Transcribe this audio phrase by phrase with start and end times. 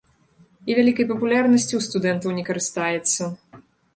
[0.69, 3.31] І вялікай папулярнасцю ў студэнтаў не карыстаецца.